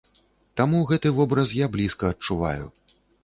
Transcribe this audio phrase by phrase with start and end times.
[0.61, 2.65] Таму гэты вобраз я блізка адчуваю.